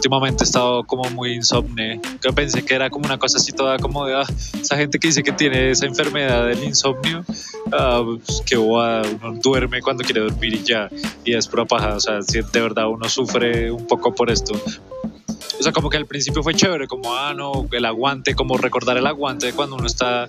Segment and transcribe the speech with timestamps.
[0.00, 2.00] últimamente he estado como muy insomne.
[2.24, 4.24] Yo pensé que era como una cosa así toda como de ah,
[4.58, 7.22] esa gente que dice que tiene esa enfermedad del insomnio,
[7.70, 9.02] ah, pues, que uno
[9.42, 10.88] duerme cuando quiere dormir y ya,
[11.22, 11.96] y es pura paja.
[11.96, 14.54] O sea, si de verdad uno sufre un poco por esto.
[14.54, 18.96] O sea, como que al principio fue chévere, como, ah, no, el aguante, como recordar
[18.96, 20.26] el aguante cuando uno está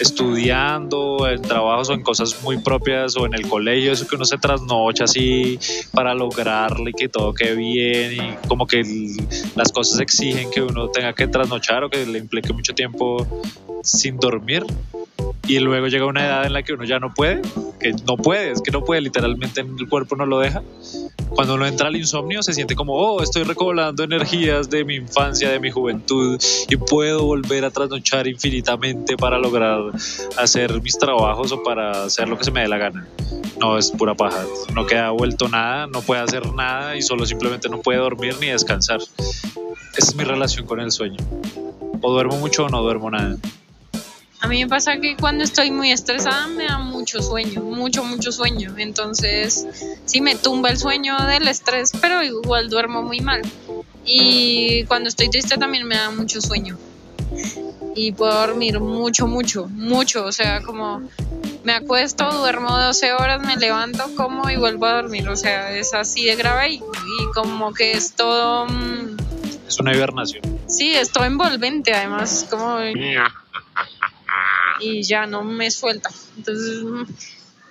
[0.00, 4.24] estudiando, en trabajos o en cosas muy propias o en el colegio, eso que uno
[4.24, 5.58] se trasnocha así
[5.92, 8.82] para lograrle que todo quede bien y como que
[9.54, 13.26] las cosas exigen que uno tenga que trasnochar o que le implique mucho tiempo
[13.82, 14.64] sin dormir
[15.46, 17.42] y luego llega una edad en la que uno ya no puede,
[17.80, 20.62] que no puede, es que no puede, literalmente el cuerpo no lo deja.
[21.30, 25.50] Cuando uno entra al insomnio se siente como, oh, estoy recobrando energías de mi infancia,
[25.50, 29.80] de mi juventud y puedo volver a trasnochar infinitamente para lograr
[30.36, 33.06] hacer mis trabajos o para hacer lo que se me dé la gana.
[33.60, 37.68] No, es pura paja, no queda vuelto nada, no puede hacer nada y solo simplemente
[37.68, 39.00] no puede dormir ni descansar.
[39.00, 41.18] Esa es mi relación con el sueño.
[42.00, 43.36] O duermo mucho o no duermo nada.
[44.42, 48.32] A mí me pasa que cuando estoy muy estresada me da mucho sueño, mucho, mucho
[48.32, 48.74] sueño.
[48.78, 49.66] Entonces,
[50.06, 53.42] sí me tumba el sueño del estrés, pero igual duermo muy mal.
[54.04, 56.78] Y cuando estoy triste también me da mucho sueño.
[57.94, 60.24] Y puedo dormir mucho, mucho, mucho.
[60.24, 61.02] O sea, como
[61.62, 65.28] me acuesto, duermo 12 horas, me levanto, como y vuelvo a dormir.
[65.28, 66.80] O sea, es así de grave y,
[67.34, 68.66] como que es todo...
[68.66, 69.16] Mm,
[69.68, 70.42] es una hibernación.
[70.66, 72.46] Sí, es todo envolvente además.
[72.48, 72.78] Como
[74.80, 76.10] y ya no me suelta.
[76.36, 76.84] Entonces,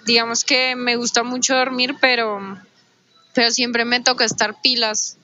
[0.06, 2.58] digamos que me gusta mucho dormir, pero,
[3.34, 5.18] pero siempre me toca estar pilas.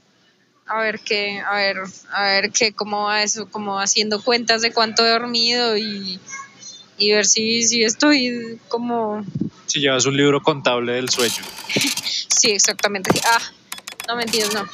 [0.68, 1.78] A ver qué, a ver,
[2.12, 6.20] a ver qué, cómo va eso, como haciendo cuentas de cuánto he dormido y,
[6.98, 9.24] y ver si, si estoy como...
[9.68, 11.44] Si llevas un libro contable del sueño.
[12.30, 13.12] sí, exactamente.
[13.26, 13.42] Ah,
[14.08, 14.68] no mentiras, no.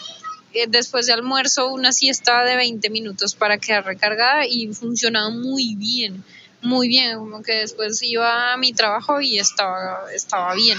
[0.53, 5.75] Eh, después de almuerzo, una siesta de 20 minutos para quedar recargada y funcionaba muy
[5.75, 6.23] bien
[6.61, 10.77] muy bien, como que después iba a mi trabajo y estaba, estaba bien.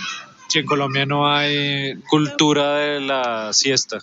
[0.48, 3.98] Sí, en Colombia no hay cultura de la siesta.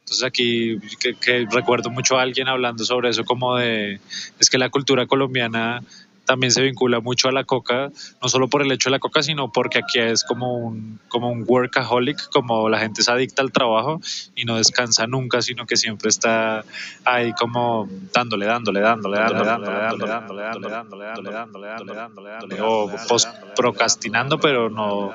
[0.00, 0.78] Entonces aquí
[1.20, 4.00] que recuerdo mucho a alguien hablando sobre eso, como de,
[4.38, 5.82] es que la cultura colombiana
[6.24, 7.90] también se vincula mucho a la coca,
[8.22, 11.30] no solo por el hecho de la coca, sino porque aquí es como un, como
[11.30, 14.00] un workaholic, como la gente es adicta al trabajo
[14.34, 16.64] y no descansa nunca, sino que siempre está
[17.04, 22.60] ahí como dándole, dándole, dándole, dándole, dándole, dándole, dándole, dándole, dándole, dándole, dándole, dándole, dándole,
[22.60, 22.90] o
[23.56, 25.12] procrastinando, pero no,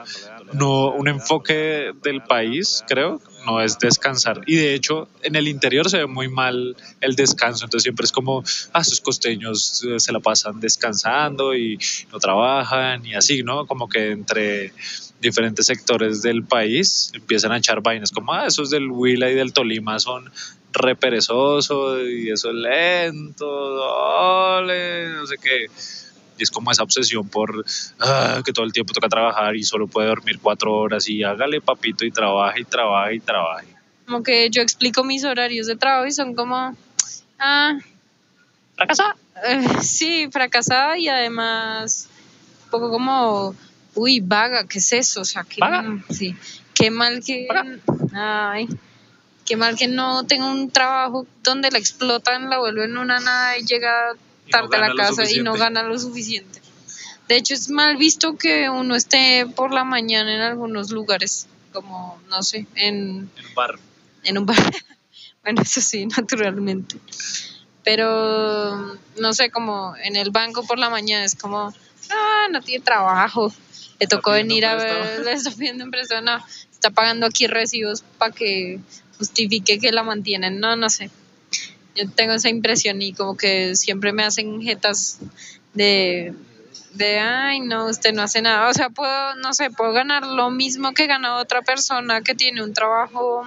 [0.54, 4.42] no un enfoque del país, creo, no es descansar.
[4.46, 8.12] Y de hecho, en el interior se ve muy mal el descanso, entonces siempre es
[8.12, 8.44] como,
[8.74, 11.78] ah, esos costeños se la pasan descansando y
[12.12, 13.66] no trabajan y así, ¿no?
[13.66, 14.74] Como que entre
[15.22, 19.54] diferentes sectores del país empiezan a echar vainas como, ah, esos del Huila y del
[19.54, 20.32] Tolima son
[20.74, 25.68] re perezosos y eso es lento, dale, no sé qué
[26.38, 27.66] y es como esa obsesión por
[28.00, 31.62] ah, que todo el tiempo toca trabajar y solo puede dormir cuatro horas y hágale
[31.62, 33.64] papito y trabaja y trabaja y trabaja.
[34.06, 36.76] Como que yo explico mis horarios de trabajo y son como,
[37.40, 37.78] ah,
[38.76, 39.16] fracasada.
[39.46, 42.08] Eh, sí, fracasada y además
[42.66, 43.56] un poco como,
[43.96, 45.22] uy, vaga, ¿qué es eso?
[45.22, 45.60] O sea, que,
[46.10, 46.36] Sí,
[46.74, 47.48] qué mal que,
[48.14, 48.68] ay,
[49.46, 53.66] qué mal que no tengo un trabajo donde la explotan, la vuelven una nada y
[53.66, 54.14] llega
[54.54, 56.62] a la casa y no gana lo suficiente.
[57.28, 62.22] De hecho, es mal visto que uno esté por la mañana en algunos lugares, como,
[62.30, 63.80] no sé, en, en un bar.
[64.24, 64.58] En un bar.
[65.44, 66.98] bueno, eso sí, naturalmente.
[67.84, 71.74] Pero, no sé, como en el banco por la mañana es como,
[72.10, 73.54] ah, no tiene trabajo.
[74.00, 76.38] Le tocó venir a ver, le está pidiendo empresa, no,
[76.72, 78.80] está pagando aquí recibos para que
[79.18, 81.10] justifique que la mantienen, no, no sé
[81.98, 85.20] yo tengo esa impresión y como que siempre me hacen jetas
[85.74, 86.34] de,
[86.94, 88.70] de, ay, no, usted no hace nada.
[88.70, 92.64] O sea, puedo, no sé, puedo ganar lo mismo que gana otra persona que tiene
[92.64, 93.44] un trabajo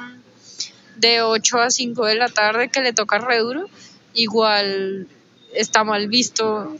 [0.96, 3.66] de 8 a 5 de la tarde que le toca re duro.
[4.14, 5.06] Igual
[5.54, 6.76] está mal visto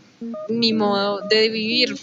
[0.49, 1.97] mi modo de vivir.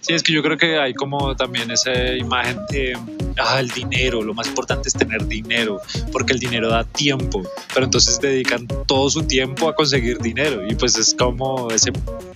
[0.00, 2.98] Sí, es que yo creo que hay como también esa imagen de,
[3.38, 5.80] ah, el dinero, lo más importante es tener dinero,
[6.12, 7.42] porque el dinero da tiempo,
[7.72, 11.92] pero entonces dedican todo su tiempo a conseguir dinero y pues es como ese,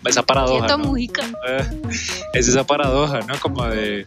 [0.07, 0.77] esa paradoja.
[0.77, 0.97] ¿no?
[0.97, 3.39] es esa paradoja, ¿no?
[3.41, 4.07] Como de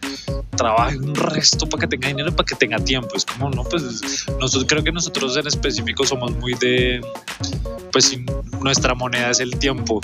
[0.56, 3.16] trabajar un resto para que tenga dinero, para que tenga tiempo.
[3.16, 7.00] Es como, no, pues nosotros creo que nosotros en específico somos muy de,
[7.92, 8.16] pues
[8.60, 10.00] nuestra moneda es el tiempo.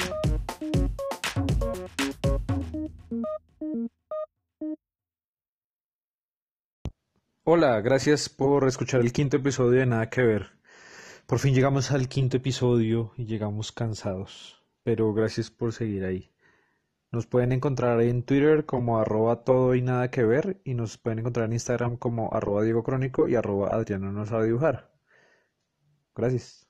[7.53, 10.53] Hola, gracias por escuchar el quinto episodio de Nada que Ver.
[11.27, 16.31] Por fin llegamos al quinto episodio y llegamos cansados, pero gracias por seguir ahí.
[17.11, 21.19] Nos pueden encontrar en Twitter como arroba todo y nada que ver y nos pueden
[21.19, 24.93] encontrar en Instagram como arroba Diego Crónico y arroba Adriano no sabe dibujar.
[26.15, 26.70] Gracias.